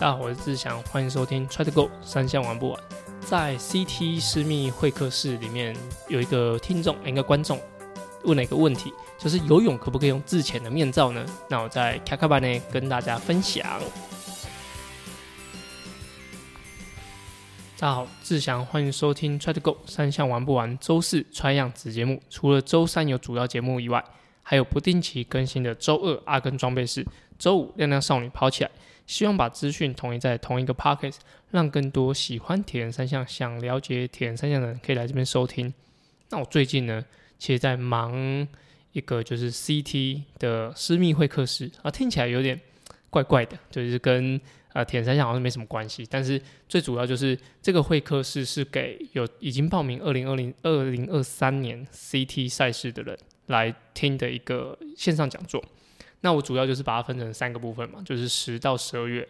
[0.00, 2.80] 大家好，我是志祥，欢迎收听 Try to Go 三项玩不完。
[3.18, 7.60] 在 CT 私密会客室里面，有一个听众，一个观众
[8.22, 11.26] 问了一个问题，就是游泳可不可以用自潜的面罩呢？
[11.50, 13.66] 那我在卡卡班呢跟大家分享。
[17.76, 22.22] 大家好，志祥，欢迎收听 Try to Go 三项玩不完周四 Try 样子节目。
[22.30, 24.04] 除了周三有主要节目以外，
[24.44, 27.04] 还有不定期更新的周二阿根装备室，
[27.36, 28.70] 周五亮亮少女跑起来。
[29.08, 31.16] 希望把资讯统一在同一个 podcast，
[31.50, 35.72] 讓更多喜欢铁人三项、想了解铁人三项的人可以来这边收听。
[36.28, 37.02] 那我最近呢，
[37.38, 38.46] 其实在忙
[38.92, 42.60] 一个就是 CT 的私密会客室啊，听起来有点
[43.08, 44.38] 怪怪的，就是跟
[44.74, 46.06] 呃铁人三项好像没什么关系。
[46.10, 55.64] 但是最主要就是这个会客室是给有已经报名二零二零二零二三年 CT 赛事的人来听的一个线上讲座。
[56.20, 59.26] 那我主要就是把它分成三个部分嘛，就是十到十二月，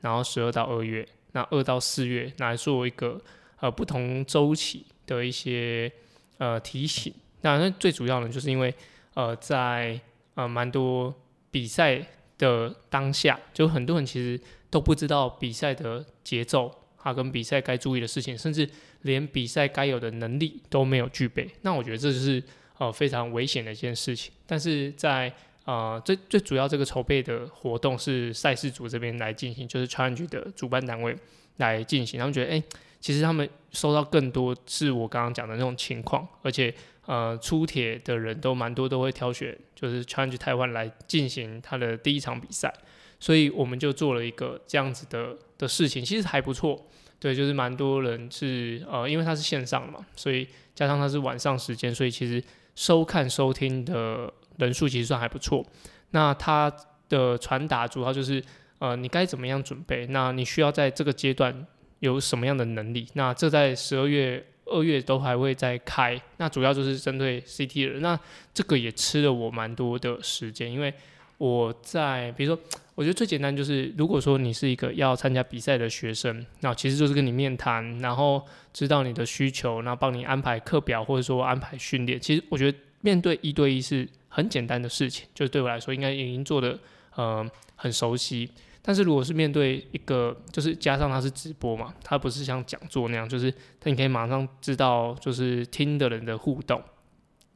[0.00, 3.20] 然后十二到二月，那二到四月來做一个
[3.60, 5.90] 呃不同周期的一些
[6.38, 7.12] 呃提醒。
[7.42, 8.74] 那那最主要呢，就是因为
[9.14, 10.00] 呃在
[10.34, 11.14] 呃蛮多
[11.50, 12.04] 比赛
[12.38, 18.68] 的当下，就很多人其实都不知道比赛的节奏，啊跟比赛该注意的事情，甚至
[19.02, 21.48] 连比赛该有的能力都没有具备。
[21.62, 22.42] 那我觉得这就是
[22.78, 24.32] 呃非常危险的一件事情。
[24.46, 25.32] 但是在
[25.64, 31.16] 呃，最最主要这个筹备的活动是赛事组这边来进行，就是 challenge 的主办单位
[31.58, 32.18] 来进行。
[32.18, 32.62] 他们觉得，哎、
[33.00, 36.74] 其实他们收到更多是我刚刚讲的那种情况，而且
[37.06, 42.72] 呃，出铁的人都蛮多，都会挑选就是 challenge 台湾来进行他的第一场比赛。
[43.20, 46.88] 所以我们就做了一个这样子的的事情，其实还不错。
[47.20, 52.42] 对，就是蛮多人是呃，因为它是线上的嘛，所以加上它是晚上时间，所以其实
[52.74, 54.32] 收看收听的。
[54.58, 55.64] 人数其实算还不错，
[56.10, 56.72] 那它
[57.08, 58.42] 的传达主要就是，
[58.78, 60.06] 呃，你该怎么样准备？
[60.06, 61.66] 那你需要在这个阶段
[62.00, 63.06] 有什么样的能力？
[63.14, 68.00] 那这在十二月、二月都还会再开，那主要就是针对 CT 人。
[68.02, 68.18] 那
[68.54, 70.92] 这个也吃了我蛮多的时间，因为
[71.38, 72.62] 我在，比如说，
[72.94, 78.42] 我觉得最简单就是，如果说你是一个要参加比赛的学生，那其实就是跟你面谈，然后
[78.72, 82.18] 知道你的需求，然後幫你安排课表或者说安排训练。
[82.18, 84.08] 其实我觉得面对一对一是。
[84.34, 86.78] 很简单的事情，就是对我来说应该已经做的
[87.16, 88.50] 呃很熟悉。
[88.80, 96.82] 但是如果是面对一个，就是加上它是直播嘛，它不是像讲座那样，就是他你可以马上知道就是听的人的互动。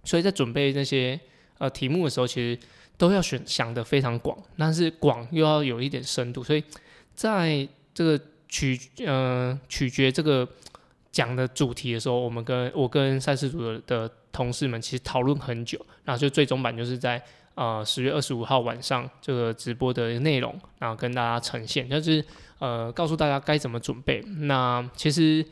[0.05, 1.19] 所以在准备那些
[1.57, 2.59] 呃题目的时候，其实
[2.99, 6.45] 都要选想的非常广，但是广又要有一点深度。
[6.45, 6.63] 所以
[7.15, 10.47] 在这个取呃取决这个
[11.11, 14.13] 讲的主题的时候，我们跟我跟赛事組的。
[14.37, 17.21] 同事们其实讨论很久，然后就最终版就是在
[17.55, 22.23] 呃十月二十五号晚上这个直播的内容，然后跟大家呈现，就是
[22.59, 24.21] 呃告诉大家该怎么准备。
[24.41, 25.43] 那其实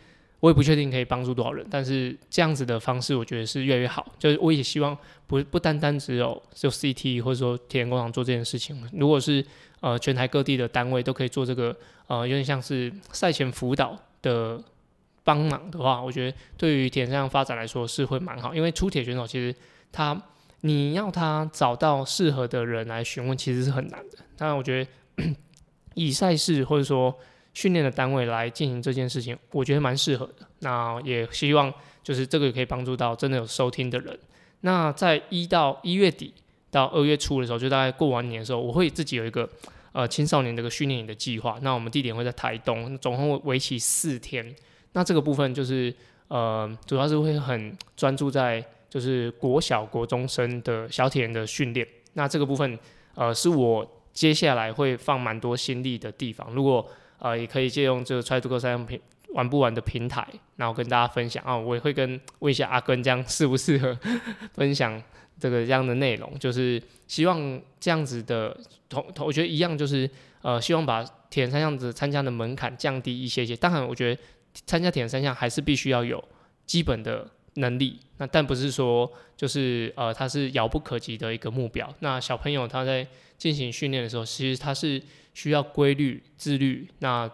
[0.41, 4.07] 我也不确定可以帮助多少人，但是这样子的方式我觉得是越来越好。
[4.19, 4.95] 就是我也希望
[5.27, 9.43] 不不单单只有就 CT 或者說鐵人工廠做这件事情，如果是
[9.81, 11.75] 呃全台各地的单位都可以做这个
[12.07, 14.63] 呃有点像是赛前辅导的。
[15.25, 19.53] 帮忙的话，我觉得對於鐵人發展来说是会蛮好，因为出铁选手其实
[19.91, 20.21] 他
[20.61, 24.19] 你要他找到适合的人来询问，其实是很难的。
[24.37, 25.35] 当然，我觉得
[25.95, 27.15] 以赛事或者说
[27.55, 30.47] 训练的单位来进行这件事情，我觉得蛮适合的。
[30.61, 34.19] 那也希望就是这个也可以帮助到真的有收听的人。
[34.61, 36.33] 那在一到一月底
[36.71, 39.49] 到二月初的时候，就大概过完年的时候，我会自己有一个
[39.93, 41.59] 呃青少年這個訓練營的计划。
[41.63, 44.55] 那我们地点会在台东，总共为期四天。
[44.95, 45.95] 那這個部分就是，
[46.29, 51.87] 呃，主要是會很專注在就是國小國中生的小鐵人的訓練。
[52.15, 52.79] 那這個部分，
[53.17, 56.49] 呃，是我接下來會放蠻多心力的地方。
[56.55, 56.85] 如果
[57.19, 59.01] 呃，也可以借用這個 Try to Go 三項平
[59.31, 63.99] 玩不完的平台，然後跟大家分享啊，我也會跟问一下阿根這樣適不適合
[64.55, 65.03] 分享
[65.41, 66.39] 這個這樣的內容。
[66.39, 68.57] 就是希望這樣子的
[68.89, 70.09] 同同，我覺得一樣，就是
[70.43, 73.57] 呃，希望把铁人三項子參加的門檻降低一些些。
[73.57, 74.21] 當然，我覺得。
[74.67, 76.23] 参加铁人三项还是必须要有
[76.67, 81.93] 基本的能力，那但不是说就是呃，它是遥不可及的一个目标。
[82.01, 83.07] 那小朋友他在
[83.37, 85.01] 进行训练的时候，其实他是
[85.35, 87.31] 需要规律、自律，那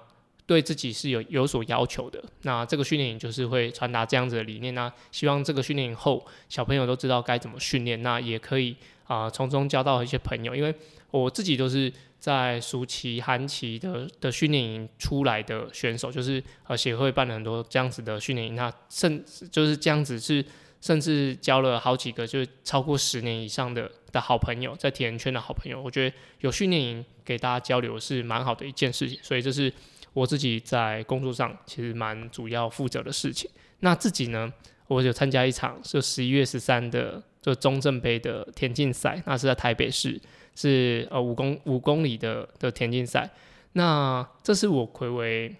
[0.51, 2.21] 对自己是有有所要求的。
[2.43, 4.75] 那这个训练营就是会传达这样子的理念。
[4.75, 8.75] 那希望这个训练营后，小朋友都知道该怎么训练，那也可以
[9.05, 10.75] 啊从中交到一些朋友，因为
[11.13, 11.93] 我自己都是。
[12.21, 20.45] 在暑期、寒期的的训练营出来的选手，就是呃协会办了很多这样子的训练营，那甚就是这样子是
[20.83, 25.81] 甚至交了好几个就是超过十年以上的的好朋友，在铁人圈的好朋友。
[25.81, 29.73] 我觉得有训练营给大家交流是蛮好的一件事情，所以这是
[30.13, 33.51] 我自己在工作上其实蛮主要负责的事情。
[33.81, 34.53] 那自己呢，
[34.89, 40.21] 我有参加一场就十一月十三的就中正杯的田径赛，那是在台北市，
[40.55, 43.31] 是呃五公五公里的的田径赛。
[43.73, 45.55] 那这是我回为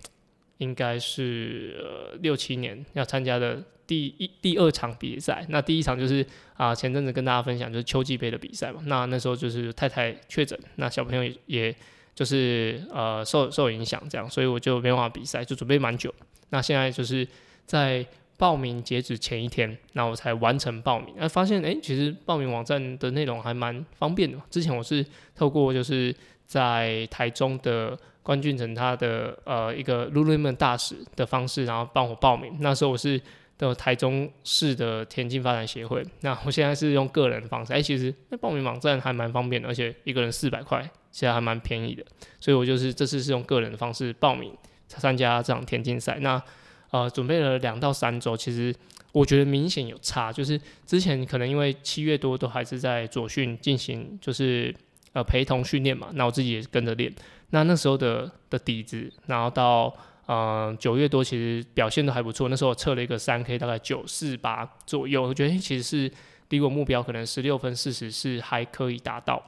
[0.59, 5.47] 应该是呃六七年要参加的第一第二场比赛。
[5.49, 6.27] 那第一场就是
[6.57, 8.83] 啊前阵子跟大家分享就是秋季杯的比赛嘛。
[8.85, 11.77] 那那时候就是太太确诊，那小朋友也也
[12.15, 16.15] 就是呃受受影响这样，所以我就没办法比赛，就准备蛮久。
[16.51, 17.27] 那现在就是
[17.65, 18.05] 在
[18.37, 21.15] 报名截止前一天，那我才完成报名。
[21.17, 24.39] 那发现哎，其实报名网站的内容还蛮方便的。
[24.51, 25.05] 之前我是
[25.35, 26.15] 透过就是
[26.47, 32.57] 在台中的关俊成他的呃一个 Lululemon 大使的方式，然后帮我报名。
[32.61, 33.21] 那时候我是
[33.59, 36.03] 的台中市的田径发展协会。
[36.23, 42.05] 那我现在是用个人方式，哎，其实那报名网站还蛮方便的，而且一个人四百块，其实还蛮便宜的。
[42.39, 44.53] 所以我就是这次是用个人的方式报名
[44.87, 46.19] 参加这场田径赛。
[46.21, 46.43] 那
[46.91, 48.75] 呃准备了两到三周，其实
[49.13, 54.75] 我觉得明显有差，就是之前可能因为七月多都还是在左训进行，就是。
[55.13, 57.13] 呃，陪同训练嘛，那我自己也跟着练。
[57.49, 59.93] 那那时候的的底子，然后到
[60.27, 62.49] 呃九月多，其实表现都还不错。
[62.49, 66.13] 那时候我测了一个三 K，大概九四八左右，我觉得其实是
[66.51, 69.43] 离我目标可能十六分四十是还可以达到。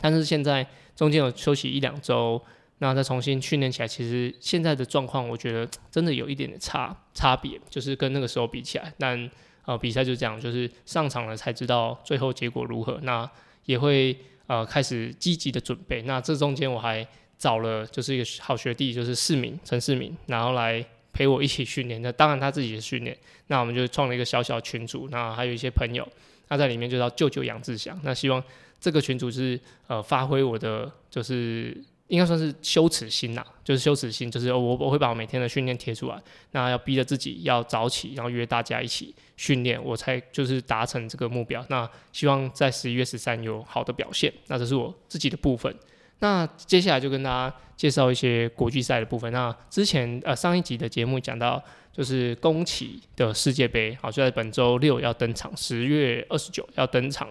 [0.00, 0.66] 但是现在
[0.96, 2.42] 中间有休息一两周，
[2.78, 8.92] 那再重新训练起来，其实现在的状况，我觉得真的有一点点差差别，就是跟那个时候比起来。
[8.98, 9.30] 但
[9.66, 12.98] 呃，比赛就这样，就是上场了才知道最后结果如何。
[13.02, 13.30] 那
[13.66, 14.16] 也会。
[14.50, 16.02] 呃，开始积极的准备。
[16.02, 17.06] 那这中间我还
[17.38, 22.02] 找了就是一个好学弟，就是市民陈世民，然后来陪我一起训练。
[22.02, 23.16] 那当然他自己的训练，
[23.46, 25.06] 那我们就创了一个小小群组。
[25.12, 26.04] 那还有一些朋友，
[26.48, 27.96] 那在里面就叫舅舅杨志祥。
[28.02, 28.42] 那希望
[28.80, 31.76] 这个群组是呃发挥我的就是。
[32.10, 41.64] 应该算是羞耻心呐，就是羞耻心，就是我我会把我每天的训练贴出来，那要逼着自己要早起，然后约大家一起训练，我才就是达成这个目标。
[41.68, 45.72] 那希望在十一月十三有好的表现，那这是我自己的部分。
[46.18, 49.32] 那接下来就跟大家介绍一些国际赛的部分。
[49.32, 51.62] 那之前呃上一集的节目讲到，
[51.92, 57.28] 就是宫崎的世界杯，好就在本周六要登场，十月二十九要登场。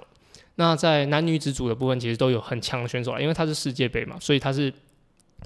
[0.59, 4.71] 那在男女子组的部分，其实都有很强的选手啊，因为它是世界杯嘛，所以它是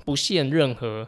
[0.03, 1.07] 不限任何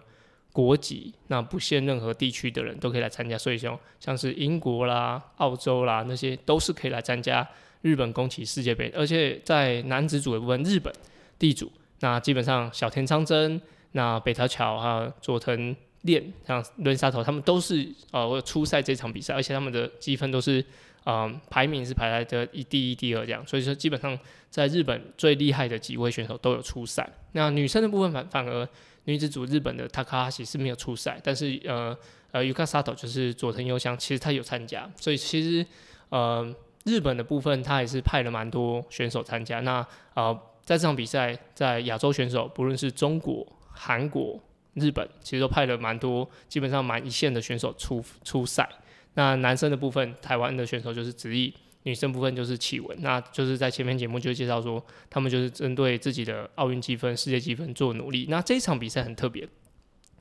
[0.54, 3.36] 国籍，那不限任何地区的人都可以来参加。
[3.36, 7.48] 所以像像是英国啦、澳洲啦那些都是可以来参加
[7.82, 8.94] 日本宫崎世界杯。
[8.96, 10.94] 而且在男子组的部分，日本
[11.40, 11.72] 地主
[12.02, 13.60] 那基本上小田昌真、
[13.94, 20.64] 那北条桥还有佐藤练、像轮沙头，他们都是呃初赛这场比赛，而且他们的积分都是。
[21.06, 24.18] 嗯，排名是排在这一第一、第二这样，所以说基本上
[24.50, 27.08] 在日本最厉害的几位选手都有出赛。
[27.34, 28.68] 那女生的部分反反而
[29.04, 31.96] 女子组日本的 Takahashi 是没有出赛，但是呃
[32.32, 35.64] 呃 Yuka Sato 就是佐藤优香，其实她有参加，所以其实
[36.10, 36.52] 呃
[36.86, 39.60] 日本的部分他也是派了蛮多选手参加。
[39.60, 39.86] 那
[40.16, 44.40] 呃在这场比赛，在亚洲选手不论是中国、韩国、
[44.74, 48.68] 日本，其实都派了蛮多，基本上蛮一线的选手出出赛。
[49.16, 51.54] 那男生的部分，台湾的选手就是子毅；
[51.84, 52.98] 女生部分就是启文。
[53.02, 58.28] 那就是在前面节目就介绍说，他们就是针对自己的奥运积分、世界积分做努力。
[58.30, 59.48] 那这一场比赛很特别，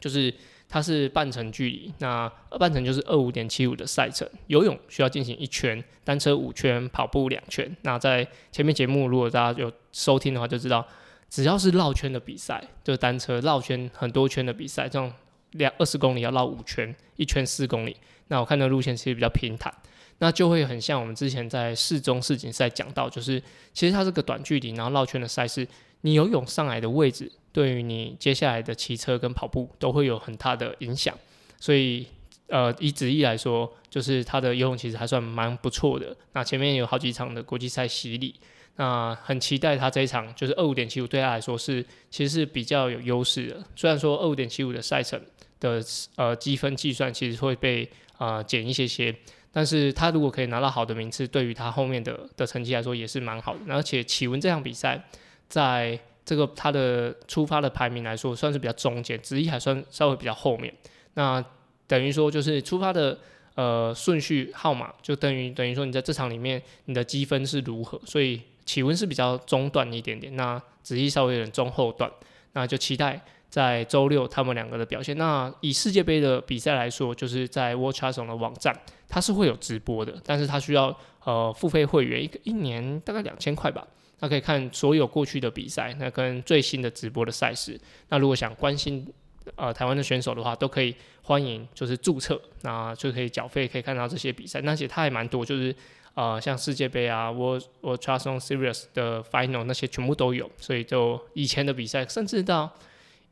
[0.00, 0.32] 就是
[0.68, 4.28] 它是半程距离，那半程就是二五点七五的赛程。
[4.46, 7.76] 游泳需要进行一圈，单车五圈，跑步两圈。
[7.82, 10.86] 那在前面节目，如果大家有收听的话，就知道
[11.28, 15.12] 只要是绕圈的比赛，就是单车绕圈很多圈的比赛，这种
[15.54, 17.96] 两二十公里要绕五圈，一圈四公里。
[18.28, 19.72] 那我看的路线其实比较平坦，
[20.18, 23.42] 那就会很像我们之前在市中世锦赛讲到，就是
[23.72, 25.66] 其实它是个短距离，然后绕圈的赛事，
[26.00, 31.14] 你游泳上来的位置，对于你接下来的骑车跟跑步都会有很大的影响。
[31.60, 32.06] 所以，
[32.48, 36.16] 呃，以子毅来说，就是他的游泳其实还算蛮不错的。
[36.32, 38.34] 那前面有好几场的国际赛洗礼，
[38.76, 43.62] 那很期待他这一场，就是二五点七五对他来说是其实是比较有优势的。
[43.76, 45.20] 虽然说二五点七五的赛程
[45.60, 45.82] 的
[46.16, 49.14] 呃积分计算其实会被啊，减一些些，
[49.50, 53.60] 但是他如果可以拿到好的名次，对于他后面的的成绩来说也是蛮好的。
[53.68, 55.02] 而且启文这场比赛，
[55.48, 60.72] 在这个他的出发的排名来说，算是比较中间，子怡还算稍微比较后面。
[61.14, 61.44] 那
[61.86, 63.18] 等于说就是出发的
[63.54, 72.10] 呃顺序号码，就等于等于说你在这场里面你的积分是如何，所以启文是比较中段一点点，那子怡稍微有点中后段，
[72.52, 73.20] 那就期待。
[73.54, 75.16] 在周六他们两个的表现。
[75.16, 78.76] 那以世界杯的比赛来说，就是在 Watch a s o n 的网站，
[79.08, 80.92] 它是会有直播的，但是它需要
[81.22, 83.86] 呃付费会员，一个一年大概两千块吧。
[84.18, 87.80] 那可以看所有过去的比赛，那跟最新的直播的赛事。
[88.08, 89.06] 那如果想关心
[89.54, 90.92] 呃台湾的选手的话，都可以
[91.22, 94.60] 欢迎就是注册，那就可以缴费，可以看到这些比赛。
[94.62, 95.72] 那些它还蛮多，就是
[96.14, 100.50] 呃像世界杯啊，World World c h a s o n Series 的 Final 那些全部都有。
[100.58, 102.72] 所以就以前的比赛，甚至到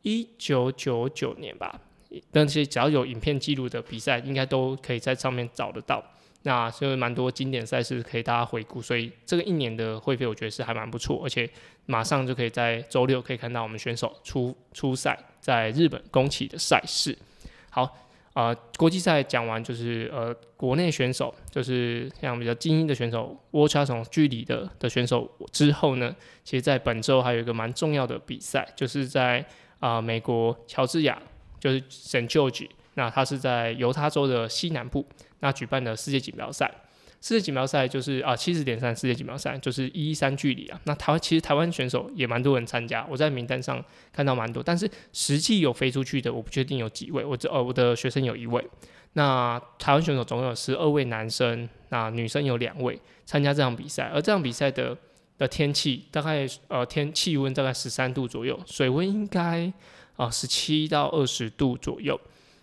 [0.02, 1.80] 一九九九年吧，
[2.32, 6.02] 那些只要有影片记录的比赛，应该都可以在上面找得到。
[6.44, 11.48] 那所以蛮多经典赛事可以大家回顾，所以这个一年的会费我觉得是还蛮不错，而且
[11.86, 17.16] 马上就可以在周六可以看到我们选手出出赛在日本宫崎的赛事。
[17.70, 17.88] 好，
[18.32, 29.46] 呃，国际赛讲完就是呃国内选手，就是像比较精英的选手，握差从距离的的选手之后呢，其实在本周还有一个蛮重要的比赛，就是在。
[29.82, 31.20] 啊，美国乔治亚
[31.58, 35.04] 就是 Saint George，那它是在犹他州的西南部，
[35.40, 36.72] 那举办的世界锦标赛。
[37.20, 40.80] 世界锦标赛就是啊，七十点三世界锦标赛就是一一三距离啊。
[40.84, 47.24] 那台湾其实台湾选手也蛮多人参加，我在名单上看到蛮多，但是实际有飞出去的，我不确定有几位。
[47.24, 48.64] 我这呃，我的学生有一位。
[49.14, 54.96] 那台湾选手总共有十二位男生，那女生有两位参加这场比赛，而这场比赛的。
[55.42, 59.70] 的天气大概呃天气温大概十三度左右，水温应该
[60.16, 62.18] 啊十七到二十度左右。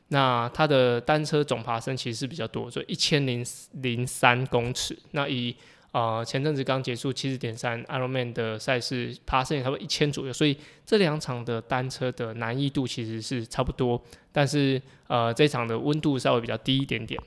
[0.07, 4.97] 那它的单车总爬升其实是比较多，就一千零零三公尺。
[5.11, 5.53] 那以
[5.91, 10.31] 啊前阵子刚结束七十点三 Ironman 的赛事，爬升也差不多一千左右。
[10.31, 17.19] 所以这两场的单车的难易度其实是差不多，但是呃这场的温度稍微比较低一点点。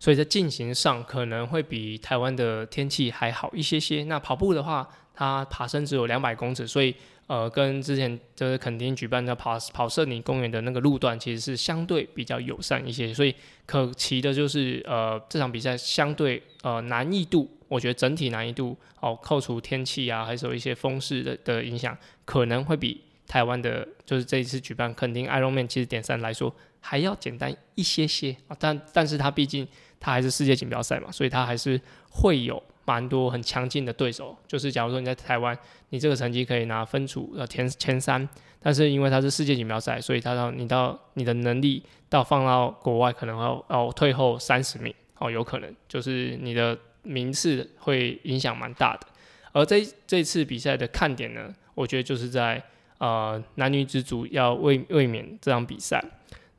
[0.00, 4.02] 所以在进行上可能会比台湾的天气还好一些些。
[4.04, 6.94] 那跑步的话，它爬升只有两百公尺，所以
[7.26, 13.12] 呃，跟之前就是肯丁举办的跑跑社林公园的那个路段其实是相对比较友善一些。
[13.12, 13.34] 所以
[13.66, 28.56] 可骑的就是呃这场比赛相对呃难易度，我觉得整体难易度哦，扣除天气啊，还是有一些风势的的影响，可能会比台湾的就是这一次举办肯丁 Ironman 七十点三来说还要简单一些些啊。
[28.58, 29.68] 但但是它毕竟。
[30.00, 31.78] 它还是世界锦标赛嘛，所以它还是
[32.08, 34.34] 会有蛮多很强劲的对手。
[34.48, 35.56] 就是假如说你在台湾，
[35.90, 38.26] 你这个成绩可以拿分组呃前前三，
[38.60, 49.06] 但是因为它是世界锦标赛，所以它到你到你的能力到放到国外可能要要退后三十名哦，有可能就是你的名次会影响蛮大的。
[49.52, 52.62] 而这这次比赛的看点呢，我觉得就是在
[52.98, 56.02] 呃男女子组要卫卫冕这场比赛，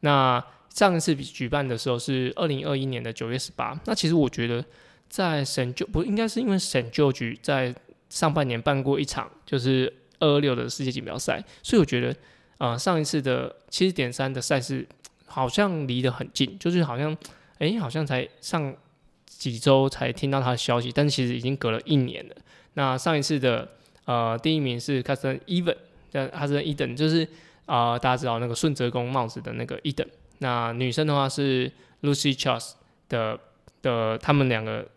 [0.02, 0.42] 那。
[0.74, 3.78] 上一次比举办的时候是二零二一年的九月十八。
[3.86, 4.64] 那其实我觉得，
[5.10, 7.76] 在省就不应该是因为省旧局在
[8.10, 12.16] 上半年办过一场就是二二六的世界锦标赛，所以我觉得
[12.58, 14.88] 啊上一次的七十点三的赛事
[15.26, 17.16] 好像离得很近，就是好像
[17.58, 18.74] 哎好像才上
[19.26, 22.36] 几周才听到他的消息，但是其实已经隔了一年了。
[22.76, 23.68] 那上一次的
[24.06, 25.76] 呃第一名是 c a s t n Even，
[26.10, 27.28] 叫 c a s t n Eden，就是
[27.66, 30.08] 啊大家知道那个顺泽宫帽子的那个 Eden。
[30.42, 31.72] 那女生的话是
[32.02, 32.72] Lucy Charles
[33.08, 33.40] 的
[33.84, 34.88] 的，他们两个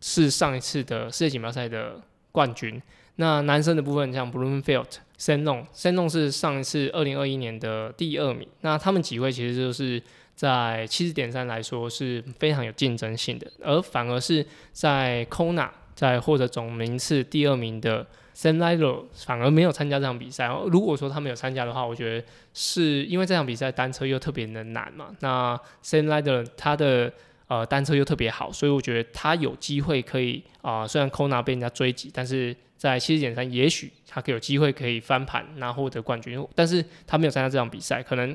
[0.00, 2.00] 是上一次的世界锦标赛的
[2.32, 2.80] 冠军。
[3.16, 4.86] 那男生的部分像 Bloomfield、
[5.18, 8.48] s e n o n s e n o n 是上一次二零二一年的第二名。
[8.62, 10.02] 那他们几位其实就是
[10.34, 18.06] 在七十点三来说是非常有竞争性的，而反而是在 Kona 在获得总名次第二名的。
[18.34, 20.48] Sam l i d e r 反而没有参加这场比赛。
[20.70, 25.08] 如果说他没有参加的话，我觉得是因为这场比赛单车又特别的难嘛。
[25.20, 27.12] 那 Sam l i d e r 他的
[27.48, 36.42] 呃单车又特别好，所以我觉得他有机会可以啊，虽然 Kona 被人家追击，但是在七十点三，也许他可有机会可以翻盘，然后获得冠军。
[36.54, 38.34] 但是他没有参加这场比赛，可能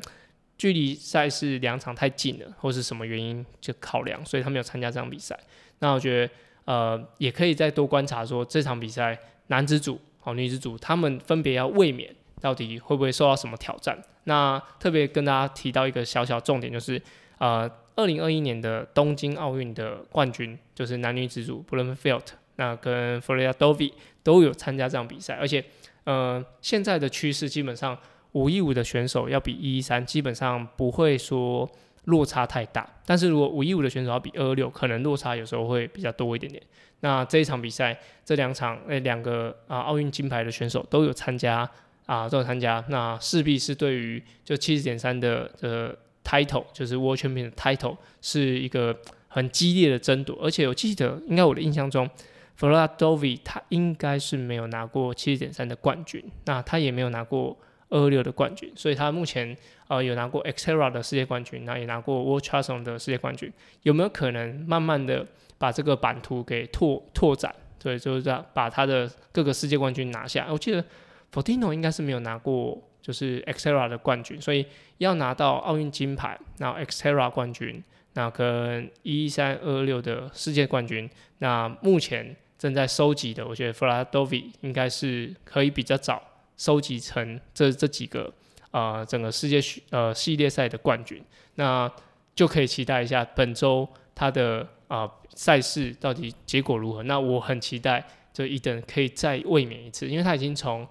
[0.57, 5.39] 距离赛事两场太近了，或是什么原因就考量，所以他没有参加这场比赛。
[5.79, 6.33] 那我觉得
[6.65, 9.17] 呃，也可以再多观察说这场比赛。
[9.47, 14.01] 男子组、哦女子组，他们分别要卫冕，到底会不会受到什么挑战？
[14.25, 17.01] 那特别跟大家提到一个小小重点，就是
[17.37, 23.45] 呃，二零二一年的东京奥运的冠军就是男女子组 b l o m f i e l d 那跟 f l o r i
[23.45, 23.91] a Dovi
[24.23, 25.63] 都有参加这场比赛，而且
[26.05, 27.97] 呃，现在的趋势基本上
[28.31, 31.69] 五一五的选手要比一一三，基本上不会说
[32.05, 36.61] 落差太大，但是如果五一五的选手要比二二六，可能落差有时候会比较多一点点。
[37.01, 41.69] 那这一场比赛，这两场诶两个啊奥运金牌的选手都有参加
[42.05, 48.97] 啊都有参加，那势必是对于就七十点三的呃 title 就是 World Champion 的 title 是一个
[49.27, 52.09] 很激烈的争夺，而且我记得应该我的印象中
[52.55, 57.57] f l o r a Dovi 他应该是没有拿过七十点三的冠军，那他也没有拿过
[57.95, 59.55] 二六的冠军，所以他目前
[59.87, 63.51] 呃有拿过 Xterra 的世界冠军，那也拿过 World Triathlon 的世界冠军，
[63.83, 65.25] 有没有可能慢慢的
[65.57, 67.55] 把这个版图给拓拓展？
[67.79, 70.47] 对，就是这样把他的各个世界冠军拿下。
[70.51, 70.83] 我记得
[71.31, 74.65] Fortino 应该是没有拿过就是 Xterra 的冠军，所以
[74.97, 77.81] 要拿到奥运金牌，然后 Xterra 冠军，
[78.13, 86.21] 那跟一三二六的世界冠军，那目前正在收集的，我觉得 f l a d o v i 应该是可以比较早。
[86.57, 88.33] 收集成这这几个
[88.71, 89.59] 呃整个世界
[89.89, 91.21] 呃系列赛的冠军，
[91.55, 91.91] 那
[92.33, 97.03] 就可以期待一下本周他的啊赛事到底结果如何。
[97.03, 100.87] 那我很期待这伊登可以再卫冕一次，因为他已经从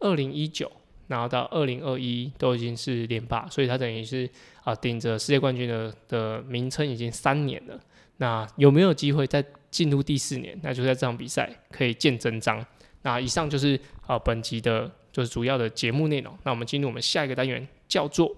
[0.00, 0.70] 二零一九
[1.08, 4.28] 然后到二零二一都已经是连霸，所以他等于是
[4.64, 7.80] 啊顶着世界冠军的的名称已经三年了。
[8.18, 10.58] 那有没有机会再进入第四年？
[10.62, 12.64] 那就在这场比赛可以见真章。
[13.02, 14.90] 那以上就是啊本集的。
[15.16, 16.38] 就是主要的节目内容。
[16.42, 18.36] 那我们进入我们下一个单元，叫做。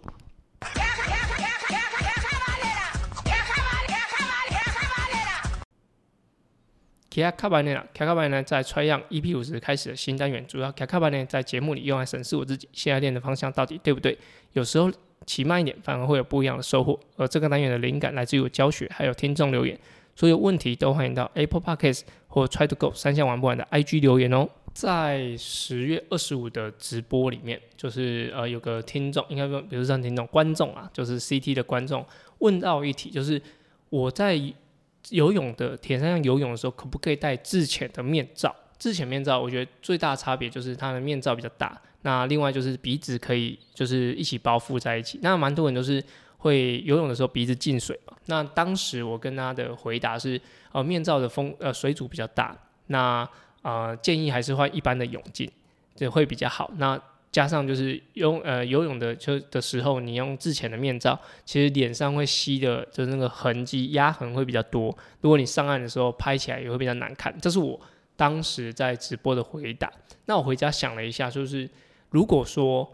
[7.10, 14.16] 卡卡巴内拉，卡卡巴内在 Try 样 EP 五十开始的新单元，主要卡卡巴内在节目里用来审视我自己现在练的方向到底对不对。
[14.52, 14.88] 有时候
[15.26, 16.96] 骑慢一点，反而会有不一样的收获。
[17.16, 19.76] 而这个单元的灵感来自于我教学，还有听众留言。
[20.14, 24.48] 所有问题都欢迎到 Apple Podcast 或 Try to Go 三项玩不完的 IG 留言哦。
[24.80, 32.06] 在十月二十五的直播里面，就是呃有个听众，应该说，比如说听众观众啊，就是 CT 的观众
[32.38, 33.42] 问到一题，就是
[33.90, 34.40] 我在
[35.08, 38.54] 游泳的铁山上游泳的时候，可不可以戴自潜的面罩？
[38.78, 45.18] 自潜面罩，我觉得最大差别就是它的面罩比较大，那另外就是鼻子可以就是一起包覆在一起。
[45.22, 46.00] 那蛮多人都是
[46.36, 48.16] 会游泳的时候鼻子进水嘛。
[48.26, 52.56] 那当时我跟他的回答是，呃，面罩的风呃水阻比较大，
[52.86, 53.28] 那。
[53.62, 55.50] 啊，建议还是换一般的泳镜，
[55.94, 56.70] 这会比较好。
[56.76, 57.00] 那
[57.30, 64.96] 加上就是游呃游泳的就的时候，你用之前的面罩，其实脸上会吸的，就是那个痕迹压痕会比较多。
[65.20, 67.34] 如果你上岸的时候拍起来也会比较难看。
[67.40, 67.78] 这是我
[68.16, 69.92] 当时在直播的回答。
[70.24, 71.68] 那我回家想了一下，就是
[72.10, 72.90] 如果说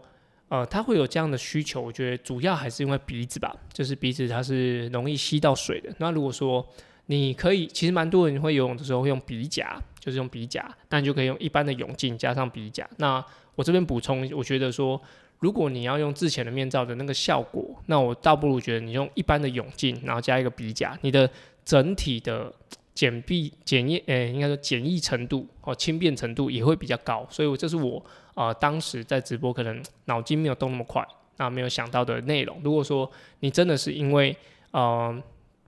[0.49, 5.89] 呃他会有这样的需求，我觉得主要还是因为鼻子吧，就是鼻子它是容易吸到水的。
[5.97, 6.67] 那如果说
[7.05, 12.87] 你可以，其实蛮多人会游泳的时候会用鼻夹，就是用鼻夹，那你就可以用一般的泳镜加上鼻夹。
[12.97, 15.01] 那我这边补充，我觉得说，
[15.39, 21.27] 如果你要用之前的面罩的那个效果，那我倒不如觉得你用一般的泳镜，然后加一个鼻夹，你的
[21.63, 22.53] 整体的
[22.93, 27.25] 简避检验，诶，应该说简易程度或轻便程度也会比较高。
[27.31, 31.03] 所以这是我啊当时在直播可能脑筋没有动那么快，
[31.37, 32.61] 那没有想到的内容。
[32.63, 34.37] 如果说你真的是因为
[34.69, 35.19] 呃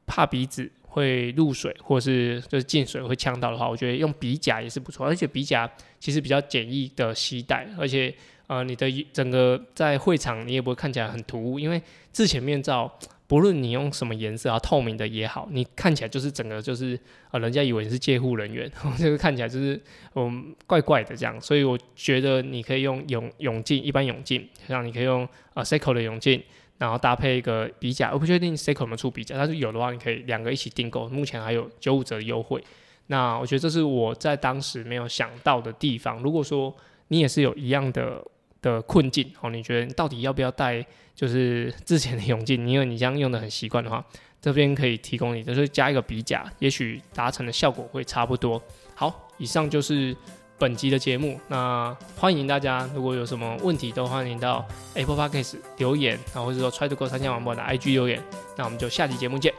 [0.06, 0.71] 怕鼻子。
[0.98, 8.12] 会入水，或是就是进水会呛到的话，我觉得用鼻夹也是不错，而且鼻夹其实比较简易的携带，而且
[8.48, 11.80] 呃你的整个在会场你也不会看起来很突兀，因为
[12.12, 12.92] 自前面罩
[13.28, 19.80] 不论你用什么颜色啊，透明的也好，你看起来就是整个就是呃人家以为你是借护人员， 这个看起来就是
[20.16, 26.42] 嗯怪怪的这样，所以我觉得你可以用泳泳镜，一般泳镜，像你可以用呃 Seiko 的泳镜。
[26.78, 32.63] 然后搭配一个鼻夹，我不确定 s e c o 有没有出鼻夹，但是有的话，你可以两个一起订购，目前还有九五折的优惠。
[33.08, 36.22] 那我觉得这是我在当时没有想到的地方。
[36.22, 36.76] 如果说
[37.08, 38.24] 你也是有一样的
[38.62, 40.86] 的困境哦，你觉得到底要不要带
[41.16, 42.68] 就是之前的泳镜？
[42.70, 44.06] 因为你这样用的很习惯的话，
[44.40, 48.62] 这边可以提供你，就是加一个鼻夹，也许达成的效果会差不多。
[48.94, 50.16] 好，以上就是。
[50.58, 54.65] 本集的节目，那欢迎大家，如果有什么问题，都欢迎到
[54.96, 58.24] Apple Podcast 留言，然后或者说 Try to Go 三千网播的 IG 留言，
[58.56, 59.54] 那我们就下期节目见，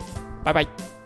[0.44, 0.97] 拜拜。